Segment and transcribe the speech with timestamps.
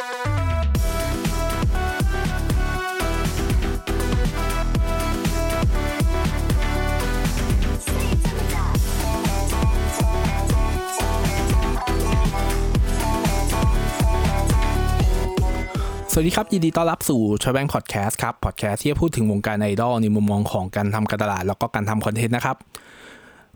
[0.00, 0.06] สวั
[16.22, 22.56] สดีครับ ยินดีต้อนรับสู่ช r แบงพอดแคสต์ครับ พอดแคสต์ที่จะพูดถึงวงการไอดอลในมุมมองของการทำการตลาด แล้วก็การทำคอนเทนต์นะครับ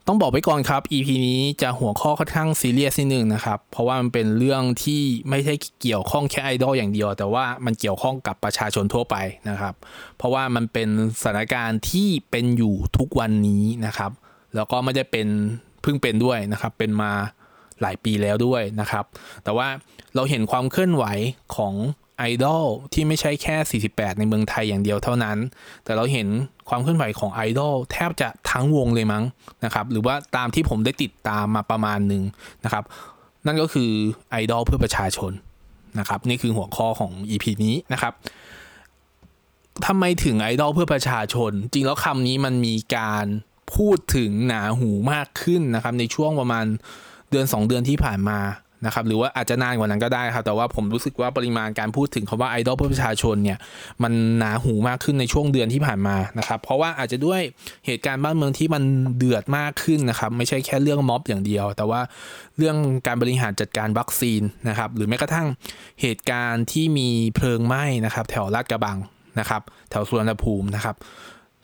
[0.09, 9.17] ต้องบอกไว้ก่อนครับ EP นี้จะหัวข้อค่อนข้างซีเรียสนิดนึงนะครับ เพราะว่ามันเป็นเรื่องที่ไม่ใช่เกี่ยวข้องแค่ไอดอลอย่างเดียว แต่ว่ามันเกี่ยวข้องกับประชาชนทั่วไป
[9.49, 9.75] นะครับ
[10.17, 10.89] เพราะว่ามันเป็น
[11.21, 14.11] สถานการณ์ที่เป็นอยู่ทุกวันนี้นะครับ
[14.55, 15.27] แล้วก็ไม่ได้เป็น
[15.83, 17.13] เพิ่งเป็นด้วยนะครับ เป็นมา
[17.81, 19.05] หลายปีแล้วด้วยนะครับ
[19.45, 19.69] แต่ว่า
[20.15, 21.05] เราเห็นความเคลื่อนไหว
[21.57, 21.75] ของ
[22.19, 25.39] ไอดอลที่ไม่ใช่แค่ 48 ในเมืองไทยอย่างเดียวเท่านั้น
[25.85, 26.29] แต่เราเห็น
[26.69, 29.25] ความเคลื่อนไหวของไอดอลแทบจะทั้งวงเลยมั้ง
[29.65, 32.23] นะครับ หรือว่าตามที่ผมได้ติดตามมาประมาณหนึ่ง
[32.65, 32.85] นะครับ
[33.47, 33.91] นั่นก็คือ
[34.31, 35.33] ไอดอลเพื่อประชาชน
[35.99, 38.13] นะครับ นี่คือหัวข้อของ EP นี้นะครับ
[39.87, 43.27] ทำไมถึงไอดอลเพื่อประชาชน จริงแล้วคำนี้มันมีการ
[43.75, 46.67] พูดถึงหนาหูมากขึ้นนะครับ ในช่วงประมาณ
[47.31, 48.39] เดือน 2 เดือนที่ผ่านมา
[48.87, 53.59] นะครับหรือว่าอาจจะนานกว่านั้นก็ได้ครับ แต่ว่าผมรู้สึกว่าปริมาณการพูดถึงคาว่าไอดอลเพื่อประชาชนเนี่ย
[54.03, 57.41] มันหนาหูมากขึ้นในช่วงเดือนที่ผ่านมานะครับ เพราะว่าอาจจะด้วย
[57.87, 58.83] เหตุการณ์บ้านเมืองที่มัน
[59.17, 62.01] เดือดมากขึ้นนะครับ ไม่ใช่แค่เรื่องม็อบอย่างเดียว แต่ว่า
[62.59, 65.47] เรื่องการบริหารจัดการวัคซีนนะครับ หรือแม้กระทั่ง
[66.03, 68.99] เหตุการณ์ที่มีเพลิงไหม้นะครับ แถวลาดกระบัง
[69.41, 70.97] นะครับ แถวสุวรรณภูมินะครับ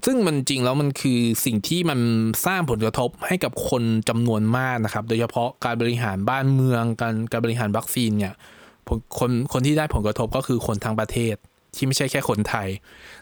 [0.06, 2.00] ซึ่งมันจริงแล้วมันคือสิ่งที่มัน
[2.46, 8.34] สร้างผลกระทบให้กับคนจำนวนมากนะครับ โดยเฉพาะการบริหารบ้านเมืองการการบริหารวัคซีนเนี่ย
[9.18, 11.34] คนคนที่ได้ผลกระทบก็คือคนทั้งประเทศ
[11.76, 12.68] ที่ไม่ใช่แค่คนไทย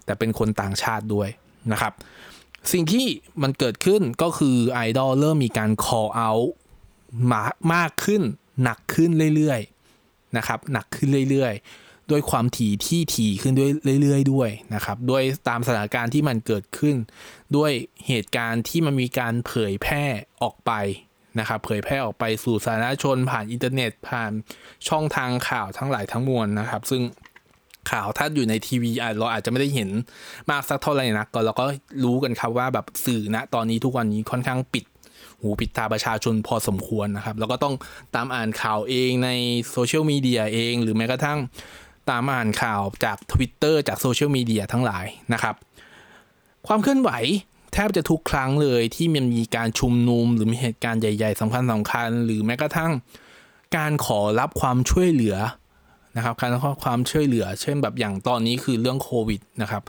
[0.04, 1.28] แต่เป็นคนต่างชาติด้วย
[1.72, 1.92] นะครับ
[2.72, 3.06] สิ่งที่
[3.42, 6.48] มันเกิดขึ้นก็คือไอดอลเริ่มมีการ call out
[7.30, 7.40] มา
[7.74, 8.22] มากขึ้น
[8.62, 16.96] หนักขึ้นเรื่อยๆนะครับ หนักขึ้นเรื่อยๆ ด้วยความถี่ที่ถี่ขึ้นด้วยเรื่อย ๆ ด้วยนะครับด้วยตามสถานการณ์ที่มันเกิดขึ้น
[17.56, 17.72] ด้วย
[18.06, 20.04] เหตุการณ์ที่มันมีการเผยแพร่
[20.42, 20.72] ออกไป
[21.38, 24.32] นะครับเผยแพร่ออกไปสู่สาธารณชนผ่านอินเทอร์เน็ต ผ่าน
[24.88, 27.02] ช่องทางข่าวทั้งหลายทั้งมวลนะครับ ซึ่ง
[27.90, 29.90] ข่าวถ้าอยู่ในทีวีเราอาจจะไม่ได้เห็น
[30.50, 31.64] มากสักเท่าไหร่นักก็เราก็
[32.04, 34.84] รู้กันครับว่าแบบสื่อณตอนนี้ทุกวันนี้ค่อนข้างปิด
[35.40, 37.74] หูปิดตาประชาชนพอสมควรนะครับ แล้วก็ต้อง
[38.14, 39.30] ตามอ่านข่าวเองใน
[39.70, 41.38] โซเชียลมีเดียเอง หรือแม้กระทั่ง
[42.10, 45.54] ตามอ่านข่าวจาก Twitter จากโซเชียลมีเดียทั้งหลายนะครับ
[46.66, 47.10] ความเคลื่อนไหว
[47.72, 52.92] แทบจะทุกครั้งเลยที่มันมีการชุมนุมหรือมีเหตุการณ์ใหญ่ๆสำคัญสำคัญ หรือแม้กระทั่ง
[53.76, 55.36] การขอรับความช่วยเหลือ
[56.16, 59.82] นะครับการขอความช่วยเหลือ เช่นแบบอย่างตอนนี้คือเรื่องโควิดนะครับ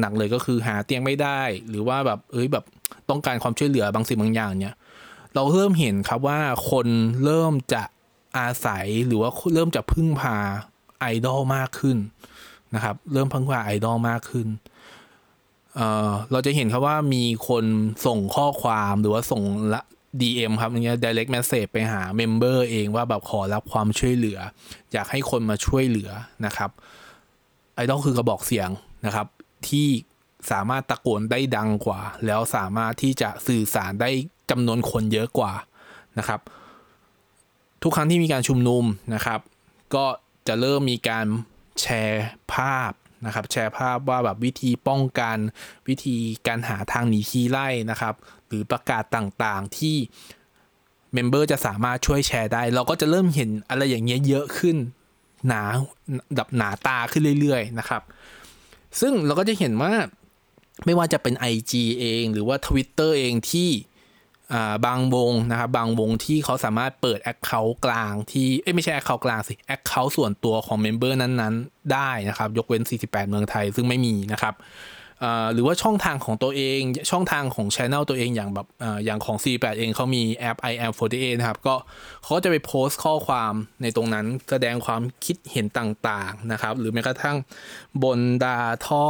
[0.00, 2.64] หนักๆเลยก็คือหาเตียงไม่ได้ หรือว่าแบบเอ้ยแบบ
[3.10, 4.76] ต้องการความช่วยเหลือบางสิ่งบางอย่างเนี่ย
[5.34, 6.86] เราเริ่มเห็นครับว่าคน
[7.24, 7.82] เริ่มจะ
[8.38, 10.36] อาศัยหรือว่าเริ่มจะพึ่งพา
[11.00, 11.98] ไอดอลมากขึ้น
[12.74, 14.48] นะครับ เริ่มพังพาไอดอลมากขึ้น
[15.74, 17.64] เอ่อเราจะเห็นครับว่ามีคน
[18.06, 19.42] ส่งข้อความหรือว่าส่ง
[19.74, 19.82] ละ
[20.20, 24.38] DM ครับอย่างเงี้ย direct message ไปหาเมมเบอร์เองว่าแบบขอรับความช่วยเหลือ
[24.92, 26.10] อยากให้คนมาช่วยเหลือ
[26.46, 26.70] นะครับ
[27.74, 28.70] ไอดอลคือกระบอกเสียง
[29.06, 29.26] นะครับ
[29.68, 29.88] ที่
[30.50, 34.10] สามารถตะโกนได้ดังกว่า แล้วสามารถที่จะสื่อสารได้
[34.50, 35.52] จำนวนคนเยอะกว่า
[36.18, 36.40] นะครับ
[37.82, 38.84] ทุกครั้งที่มีการชุมนุม
[39.14, 39.40] นะครับ
[39.94, 40.04] ก็
[40.50, 41.26] จะเริ่มมีการ
[41.80, 42.92] แชร์ภาพ
[43.26, 45.36] นะครับ แชร์ภาพว่าแบบวิธีป้องกัน
[45.88, 46.16] วิธี
[46.46, 48.14] การหาทางหนีทีไล่นะครับ
[48.46, 49.96] หรือประกาศต่างๆที่
[51.12, 54.76] member จะสามารถช่วยแชร์ได้ เราก็จะเริ่มเห็นอะไรอย่างเงี้ยเยอะขึ้น
[55.46, 55.62] หนา
[56.38, 58.02] หูหนาตาขึ้นเรื่อย ๆ นะครับ
[59.00, 59.92] ซึ่งเราก็จะเห็นว่า
[60.84, 63.70] ไม่ว่าจะเป็น IG เอง หรือว่า Twitter เองที่
[64.86, 74.56] บางวงนะครับบางวงที่เขาสามารถเปิด account กลางที่เอ้ไม่ใช่ account กลางสิ account ส่วนตัวของ member นั้นๆ ได้นะครับ ยกเว้น 48 เมืองไทยซึ่งไม่มีนะครับ
[75.54, 78.66] หรือว่าช่องทางของตัวเองช่องทางของช anel ตัวเองอย่างแบบ
[79.04, 81.74] อย่างของ 48 เองเขามีแอป i am 48นะครับ ก็
[82.22, 83.52] เขาจะไปโพสต์ข้อความ
[83.82, 87.36] ในตรงนั้นแสดงความคิดเห็นต่างๆนะครับ หรือแม้กระทั่ง
[88.02, 89.06] บนดาท่อ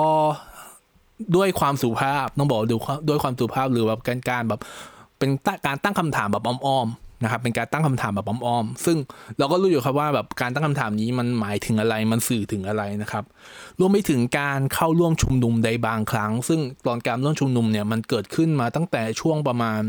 [1.36, 2.76] ด้วยความสุภาพต้องบอกดู
[3.08, 4.60] ด้วยความสุภาพหรือแบบการการแบบ
[5.20, 5.30] เป็น
[5.66, 8.96] การตั้งคำถามแบบอ้อมๆนะครับ เป็นการตั้งคำถามแบบอ้อมๆซึ่ง
[9.38, 13.24] เราก็รู้อยู่ครับว่าแบบการตั้งคำถามนี้มันหมายถึงอะไรมันสื่อถึงอะไรนะครับ
[13.78, 19.82] รวมไปถึงการเข้าร่วมชุมนุมใดบางครั้ง ซึ่งตอนการร่วมชุมนุมเนี่ยมันเกิดขึ้นมาตั้งแต่ช่วงประมาณ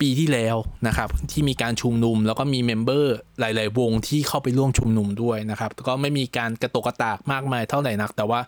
[0.00, 0.56] ปีที่แล้ว
[0.86, 8.40] นะครับที่มีการชุมนุม แล้วก็มี member หลาย ๆ วงที่เข้าไปร่วมชุมนุมด้วยนะครับก็ไม่มีการกระโตกกระตากมากมายเท่าไหร่นัก แต่ว่า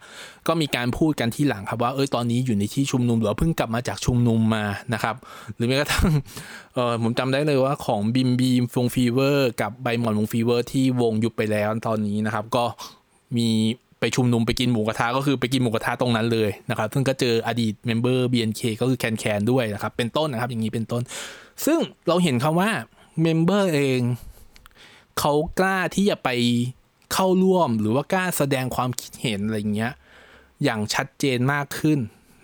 [0.49, 4.65] ก็มีการพูดกันที่หลังครับว่าเอ้ยตอนนี้อยู่ในที่ชุมนุมหรือเพิ่งกลับมาจากชุมนุมมา
[4.95, 5.17] นะครับ
[5.55, 6.11] หรือแม้กระทั่ง
[6.75, 12.65] เออผมจำได้เลยว่าของบิมบีมวงฟีเวอร์กับใบหมอนวงฟีเวอร์ที่วงยุบไปแล้วตอนนี้นะครับก็
[13.37, 13.49] มี
[14.01, 21.03] ไปชุมนุมไปกินหมูกระทะก็คือไปกินหมูกระทะตรงนั้นเลยนะครับ ซึ่งก็เจออดีต member BNK ก็คือแคนแคนด้วยนะครับ เป็นต้นนะครับ อย่างนี้เป็นต้น
[21.65, 22.71] ซึ่งเราเห็นคำว่า
[23.23, 24.01] member เอง
[25.19, 26.29] เขากล้าที่จะไป
[27.13, 29.93] เข้าร่วมหรือว่ากล้าแสดงความคิดเห็นอะไรเงี้ย
[30.65, 31.99] อย่างชัดเจนมากขึ้น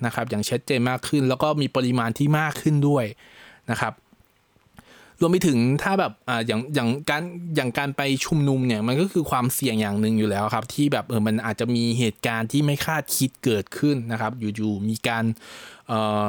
[0.04, 3.04] นะครับ อย่างชัดเจนมากขึ้น แล้วก็มีปริมาณที่มากขึ้นด้วย
[3.70, 3.92] นะครับ
[5.20, 7.22] รวมไปถึงถ้าแบบอ่าอย่างอย่างการ
[7.56, 15.24] อย่างการไปชุมนุมเนี่ยมันก็คือความเสี่ยงอย่างหนึ่งอยู่แล้วครับ ที่แบบเออมันอาจจะมีเหตุการณ์ที่ไม่คาดคิดเกิดขึ้นนะครับ อยู่ๆมีการ
[15.88, 16.24] เอ่อ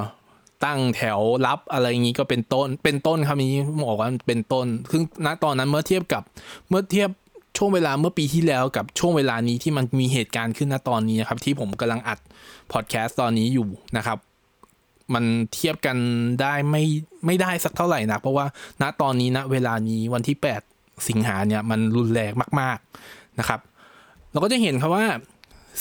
[0.66, 6.24] ตั้งแถวรับอะไรอย่างนี้ก็เป็นต้นเป็นต้นครับนี้บอกว่าเป็นต้น ซึ่งณตอนนั้นเมื่อเทียบกับ
[6.69, 7.10] เมื่อเทียบ
[7.57, 12.19] ช่วงเวลาเมื่อปีที่แล้วกับช่วงเวลานี้ที่มันมีเหตุการณ์ขึ้นณตอนนี้นะครับ ที่ผมกำลังอัด
[12.72, 13.68] พอดแคสต์ตอนนี้อยู่
[13.98, 14.18] นะครับ
[15.13, 15.24] มัน
[15.54, 15.98] เทียบกัน
[16.42, 16.83] ได้ไม่
[17.25, 18.45] ไม่ได้สักเท่าไหร่นะเพราะว่า
[18.81, 20.38] ณตอนนี้ณเวลานี้วันที่
[20.71, 22.77] 8 สิงหาเนี่ยมันรุนแรงมาก
[23.07, 23.59] ๆนะครับ
[24.31, 25.07] เราก็จะเห็นครับว่า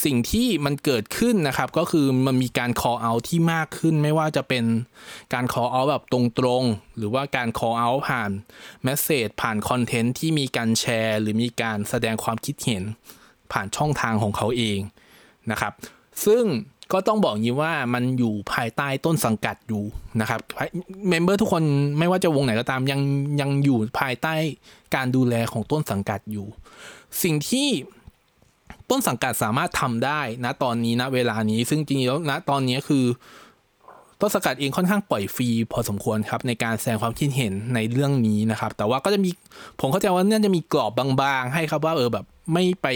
[0.04, 4.64] สิ่งที่มันเกิดขึ้นนะครับ ก็คือมันมีการ call out ที่มากขึ้นไม่ว่าจะเป็น
[5.34, 6.20] การ call out แบบตร
[6.60, 8.30] งๆ หรือว่าการ call out ผ่าน
[8.86, 12.82] message ผ่านคอนเทนต์ที่มีการแชร์ หรือมีการแสดงความคิดเห็น
[13.52, 14.78] ผ่านช่องทางของเขาเอง
[15.50, 15.72] นะครับ
[16.24, 16.44] ซึ่ง
[16.92, 19.82] ก็ต้องบอกงี้ว่ามันอยู่ภายใต้ต้นสังกัดอยู่
[20.20, 20.40] นะครับ
[21.08, 21.62] เมมเบอร์ทุกคน
[21.98, 23.00] ไม่ว่าจะวงไหนก็ตามยัง
[23.40, 24.34] ยังอยู่ภายใต้
[24.94, 26.46] การดูแลของต้นสังกัดอยู่
[27.22, 27.68] สิ่งที่
[28.90, 33.04] ต้นสังกัดสามารถทำได้นะตอนนี้นะเวลานี้ ซึ่งจริงๆแล้วนะตอนนี้คือ
[34.20, 39.30] ต้นสังกัดเองค่อนข้างปล่อยฟรีพอสมควรครับในการแสดงความคิดเห็นในเรื่องนี้นะครับ แต่ว่าก็จะมี
[39.80, 42.86] ผมเข้าใจว่าน่าจะมีกรอบบางๆ ให้ครับว่าเออแบบไม่ไป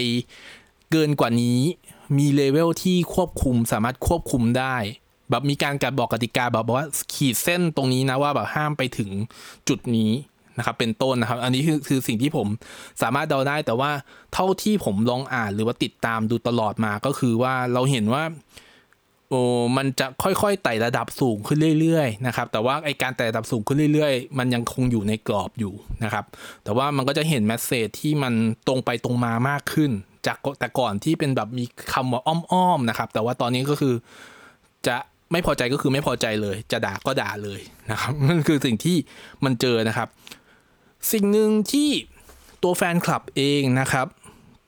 [0.91, 1.59] เกินกว่านี้
[2.17, 4.75] มีเลเวลที่ควบคุมสามารถควบคุมได้
[5.29, 9.09] แบบมีการการบอกกติกาแบบว่าขีดเส้นตรงนี้นะว่าแบบห้ามไปถึง
[9.67, 10.11] จุดนี้
[10.57, 12.47] นะครับเป็นต้นนะครับ อันนี้คือคือสิ่งที่ผม
[13.01, 13.91] สามารถเดาได้แต่ว่า
[14.33, 18.23] เท่าที่ผมลองอ่านหรือว่าติดตามดูตลอดมาก็คือว่าเราเห็นว่า
[19.29, 19.41] โอ้
[19.77, 25.73] มันจะค่อยๆไต่ระดับสูงขึ้นเรื่อยๆนะครับ แต่ว่าไอการไต่ระดับสูงขึ้นเรื่อยๆ มันยังคงอยู่ในกรอบอยู่
[26.03, 26.25] นะครับ
[26.63, 28.33] แต่ว่ามันก็จะเห็น message ที่มัน
[28.67, 29.91] ตรงไปตรงมามากขึ้น
[30.27, 33.93] จากแต่ก่อนที่เป็นแบบมีคำว่าอ้อมๆนะครับ แต่ว่าตอนนี้ก็คือ
[34.87, 34.97] จะ
[35.31, 38.97] ไม่พอใจก็คือไม่พอใจเลย จะด่าก็ด่าเลยนะครับนั่นคือสิ่งที่
[39.43, 40.07] มันเจอนะครับ
[41.11, 41.89] สิ่งหนึ่งที่
[42.63, 44.07] ตัวแฟนคลับเองนะครับ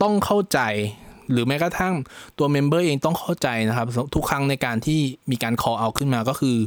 [0.01, 0.59] ต้องเข้าใจ
[1.31, 1.93] หรือแม้กระทั่ง
[2.37, 4.99] ตัว member เองต้องเข้าใจนะครับ ทุกครั้งในการที่
[5.31, 6.57] มีการ call out ขึ้นมาก็คือ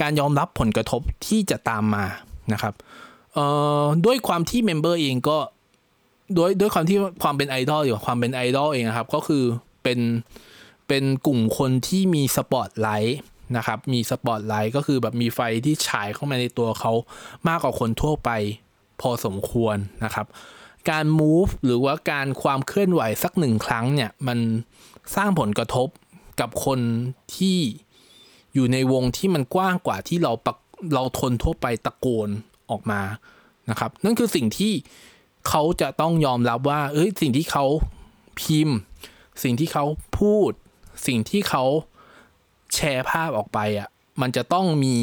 [0.00, 2.04] การยอมรับผลกระทบที่จะตามมา
[2.52, 2.74] นะครับ
[4.06, 5.38] ด้วยความที่ member เองก็
[6.36, 9.44] ด้วยด้วยความที่ความเป็นไอดอลอยู่ความเป็นไอดอลเองครับ ก็คือ
[9.82, 10.00] เป็น
[10.88, 13.20] เป็นกลุ่มคนที่มีสปอตไลท์
[13.56, 16.92] นะครับ มีสปอตไลท์ก็คือแบบมีไฟที่ฉายเข้ามาในตัวเขา
[17.48, 18.30] มากกว่าคนทั่วไป
[19.00, 20.26] พอสมควรนะครับ
[20.90, 24.38] การ move หรือว่าการความเคลื่อนไหวสักหนึ่งครั้งเนี่ย มัน
[25.16, 25.88] สร้างผลกระทบ
[26.40, 26.80] กับคน
[27.36, 27.58] ที่
[28.54, 30.32] อยู่ในวงที่มันกว้างกว่าที่เรา
[30.94, 32.28] เราทนทั่วไปตะโกน
[32.70, 33.02] ออกมา
[33.70, 34.72] นะครับ นั่นคือสิ่งที่
[35.48, 37.64] เขาจะต้องยอมรับว่า เอ้ยสิ่งที่เขา
[38.40, 38.76] พิมพ์
[39.42, 39.84] สิ่งที่เขา
[40.18, 40.50] พูด
[41.06, 41.64] สิ่งที่เขา
[42.74, 43.88] แชร์ภาพออกไปอะ่ะ
[44.20, 44.96] มันจะต้องมี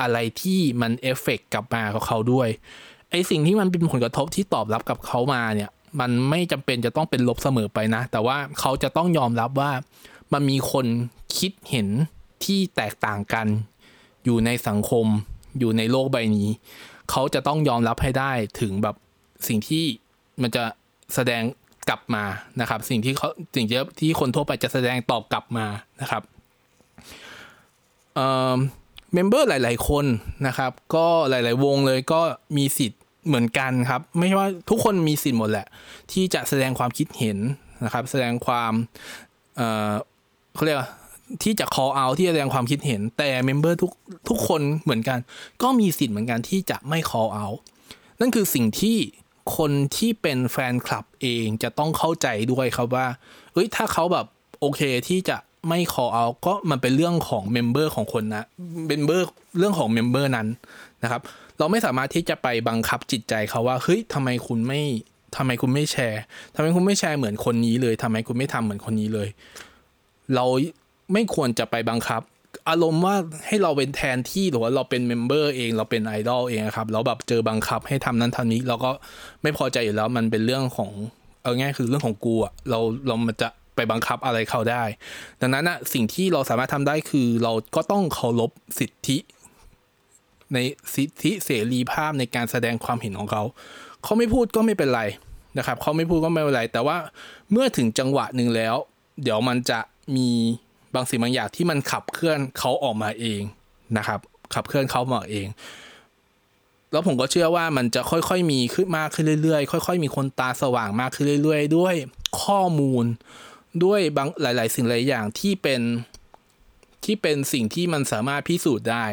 [0.00, 2.48] อะไรที่มันเอฟเฟกกลับมากับเขาด้วย
[3.10, 9.70] ไอสิ่งที่มันเป็นผลกระทบที่ตอบรับกับเขามาเนี่ย มันไม่จำเป็นจะต้องเป็นลบเสมอไปนะ แต่ว่าเขาจะต้องยอมรับว่า
[10.32, 10.86] มันมีคน
[11.38, 11.88] คิดเห็น
[12.44, 13.46] ที่แตกต่างกัน
[14.24, 15.06] อยู่ในสังคม
[15.58, 16.48] อยู่ในโลกใบนี้
[17.10, 18.96] เขาจะต้องยอมรับให้ได้ถึงแบบ
[19.48, 19.84] สิ่งที่
[20.42, 20.64] มันจะ
[21.14, 21.42] แสดง
[21.88, 22.24] กลับมา
[22.60, 25.66] นะครับ สิ่งที่เขาสิ่งที่ที่คนทั่วไปจะแสดงตอบกลับมา
[26.00, 26.22] นะครับ
[28.14, 28.56] เอ่อ
[29.14, 30.04] เมมเบอร์หลาย ๆ คน
[30.46, 32.20] นะครับ ก็หลาย ๆ วงเลยก็
[32.56, 35.66] มีสิทธิ์เหมือนกันครับ ไม่ว่าทุกคนมีสิทธิ์หมดแหละ
[36.12, 37.38] ที่จะแสดงความคิดเห็น
[37.84, 38.72] นะครับ แสดงความ
[39.56, 39.92] เอ่อ
[40.54, 40.88] เขาเรียกว่า
[41.42, 43.92] ที่จะ call out ที่จะแสดงความคิดเห็น แต่ member ทุก
[44.28, 45.18] ทุกคนเหมือนกัน
[45.62, 47.58] ก็มีสิทธิ์เหมือนกันที่จะไม่ call out
[48.20, 48.96] นั่นคือสิ่งที่
[49.56, 53.06] คนที่เป็นแฟนคลับเองจะต้องเข้าใจด้วยครับว่า
[53.52, 54.26] เฮ้ยถ้าเขาแบบ
[54.60, 55.36] โอเคที่จะ
[55.68, 58.44] ไม่ขอเอาก็มันเป็นเรื่องของ member ของคนนะ
[58.88, 59.24] member
[59.58, 60.48] เรื่องของ member นั้น
[61.02, 61.20] นะครับ
[61.58, 64.80] เราไม่สามารถที่จะไปบังคับจิตใจเขาว่าเฮ้ยทำไมคุณไม่
[65.36, 66.20] ทำไมคุณไม่แชร์
[66.54, 69.28] ทำไมคุณไม่แชร์เหมือนคนนี้เลยทำไมคุณไม่ทำเหมือนคนนี้เลย
[70.34, 70.44] เรา
[71.12, 72.22] ไม่ควรจะไปบังคับ
[72.68, 73.16] อารมณ์ว่า
[73.46, 78.90] ให้เราเป็นแทนที่หรือว่าเราเป็น member เองเราเป็นไอดอลเองครับแล้วแบบเจอบังคับให้ทำนั้นทำนี้ เราก็
[79.42, 80.90] ไม่พอใจอยู่แล้วมันเป็นเรื่องของ
[81.42, 84.84] เอาง่ายคือเรื่องของกูอะเราเรามันจะไปบังคับอะไรเขาได้
[85.40, 89.18] ดังนั้นอะสิ่งที่เราสามารถทำได้คือเราก็ต้องเคารพสิทธิ
[90.54, 90.58] ใน
[90.94, 93.42] สิทธิเสรีภาพในการแสดงความเห็นของเขา
[94.04, 95.02] เขาไม่พูดก็ไม่เป็นไร
[95.58, 96.96] นะครับเขาไม่พูดก็ไม่เป็นไร แต่ว่า
[97.50, 98.76] เมื่อถึงจังหวะหนึ่งแล้ว
[99.22, 99.80] เดี๋ยวมันจะ
[100.16, 100.28] มี
[100.94, 103.42] บางสิ่งบางอย่างที่มันขับเคลื่อนเขาออกมาเอง
[103.98, 104.20] นะครับ
[104.54, 105.46] ขับเคลื่อนเขามาเอง
[106.92, 111.94] แล้วผมก็เชื่อว่ามันจะค่อยๆมีขึ้นมากขึ้นเรื่อยๆ ค่อย ๆ มีคนตาสว่างมากขึ้นเรื่อย ๆ ด้วย
[112.42, 113.04] ข้อมูล
[113.84, 115.80] ด้วยบางหลาย ๆ สิ่งหลายอย่างที่เป็น
[117.04, 119.04] ที่เป็นสิ่งที่มันสามารถพิสูจน์ได้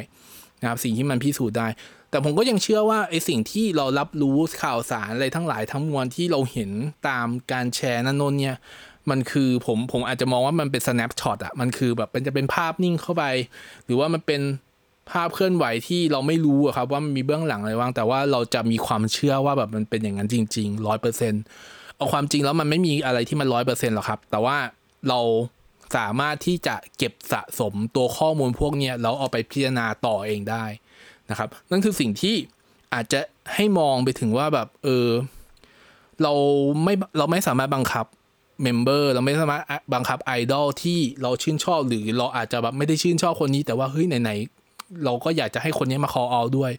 [0.61, 1.67] นะครับสิ่งที่มันพิสูจน์ได้
[2.09, 6.71] แต่ผมก็ยังเชื่อว่าไอ้สิ่งที่เรารับรู้ข่าวสารอะไรทั้งหลายทั้งมวลที่เราเห็น
[7.07, 8.57] ตามการแชร์นันนนเนี่ย
[9.09, 13.23] มันคือผมผมอาจจะมองว่ามันเป็น snapshot อะมันคือแบบมันจะเป็นภาพนิ่งเข้าไป
[13.85, 14.41] หรือว่ามันเป็น
[15.11, 21.43] ภาพเคลื่อนไหวที่เราไม่รู้อะครับว่ามันมีเบื้องหลังอะไรบ้างแต่ว่าเราจะมีความเชื่อว่าแบบมันเป็นอย่างนั้นจริงๆร้อยเปอร์เซ็นต์
[21.97, 24.57] เอาความจริงแล้วมันไม่มีอะไรที่มันร้อยเปอร์เซ็นต์หรอกครับ แต่ว่า
[25.09, 25.19] เรา
[25.97, 30.65] สามารถที่จะเก็บสะสมตัวข้อมูลพวกนี้แล้วเอาไปพิจารณาต่อเองได้
[31.29, 32.35] นะครับ นั่นคือสิ่งที่
[32.93, 33.19] อาจจะ
[33.55, 35.07] ให้มองไปถึงว่าแบบเออ
[36.23, 36.33] เรา
[36.83, 38.05] ไม่เราไม่สามารถบังคับ
[38.63, 39.63] member เราไม่สามารถ
[39.93, 46.71] บังคับไอดอลที่เราชื่นชอบหรือเราอาจจะแบบไม่ได้ชื่นชอบคนนี้แต่ว่าเฮ้ยไหนๆเราก็อยากจะให้คนนี้มาคอเอาด้วย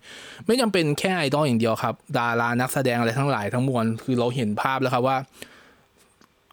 [0.46, 5.16] ไม่จำเป็นแค่ไอดอลอย่างเดียวครับ ดารานักแสดงอะไรทั้งหลายทั้งมวลคือเราเห็นภาพแล้วครับว่า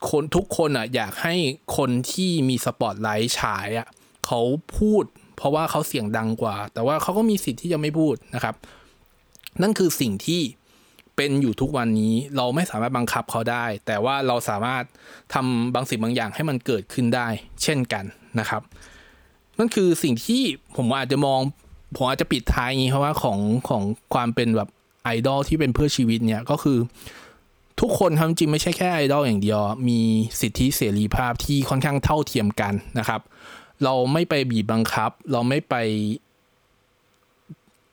[0.10, 1.36] คนทุกคนอะอยากให้
[1.78, 3.88] คนที่มีสปอตไลท์ฉายอะ
[4.26, 4.40] เขา
[4.78, 5.04] พูด
[5.38, 8.56] เพราะว่าเขาเสียงดังกว่า แต่ว่าเขาก็มีสิทธิ์ที่จะไม่พูดนะครับ
[9.62, 10.42] นั่นคือสิ่งที่
[11.18, 14.84] เป็นอยู่ทุกวันนี้เราไม่สามารถบังคับเขาได้ แต่ว่าเราสามารถ
[15.34, 17.28] ทำบางสิ่งบางอย่างให้มันเกิดขึ้นได้
[17.64, 18.06] เช่นกัน
[18.40, 18.62] นะครับ
[19.58, 20.42] นั่นคือสิ่งที่
[20.76, 21.40] ผมอาจจะมอง
[21.96, 23.84] ผมอาจจะปิดท้ายงี้เพราะว่าของของ
[24.14, 24.70] ความเป็นแบบ
[25.04, 26.78] ไอดอลที่เป็นเพื่อชีวิตเนี่ยก็คือ
[27.82, 30.00] ทุกคนครับจริงไม่ใช่แค่ไอดอลอย่างเดียว มี
[30.42, 33.22] สิทธิเสรีภาพที่ค่อนข้างเท่าเทียมกันนะครับ
[33.84, 35.76] เราไม่ไปบีบบังคับ เราไม่ไป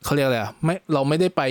[0.05, 1.43] เขาเรียกอะไรไม่เราไม่ได้ไป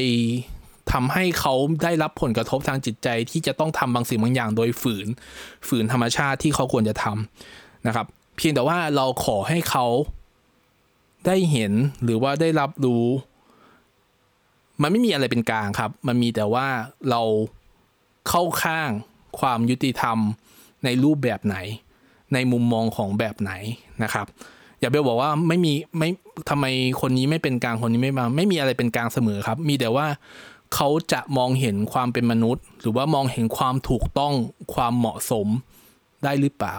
[0.91, 5.07] ทำให้เขาได้รับผลกระทบทางจิตใจที่จะต้องทำบางสิ่งบางอย่าง โดยฝืน
[5.67, 9.85] ฝืนธรรมชาติที่เขาควรจะทำนะครับ เพียงแต่ว่าเราขอให้เขา
[11.25, 11.71] ได้เห็น
[12.03, 13.05] หรือว่าได้รับรู้
[14.81, 16.67] มันไม่มีอะไรเป็นกลางครับ มันมีแต่ว่า
[17.09, 17.21] เรา
[18.29, 18.89] เข้าข้าง
[19.39, 20.17] ความยุติธรรม
[20.85, 21.57] ในรูปแบบไหน
[22.33, 23.51] ในมุมมองของแบบไหน
[24.03, 24.27] นะครับ
[24.79, 26.09] อย่าไปบอกว่าไม่มีไม่
[26.49, 26.65] ทำไม
[27.01, 30.05] คนนี้ไม่เป็นกลางคนนี้ไม่มา ไม่มีอะไรเป็นกลางเสมอครับ มีแต่ว่า
[30.75, 34.33] เขาจะมองเห็นความเป็นมนุษย์ หรือว่ามองเห็นความถูกต้อง
[34.73, 35.47] ความเหมาะสม
[36.23, 36.75] ได้หรือเปล่า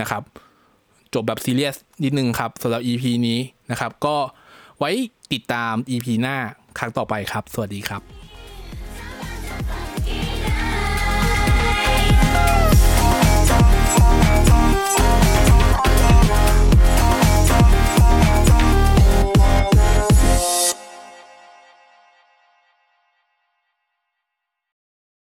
[0.00, 0.22] นะครับ
[1.14, 3.38] จบแบบซีเรียสนิดนึงครับสำหรับ EP นี้
[3.70, 4.16] นะครับ ก็
[4.78, 4.90] ไว้
[5.32, 6.36] ติดตาม EP หน้า
[6.78, 8.13] ครั้งต่อไปครับ สวัสดีครับ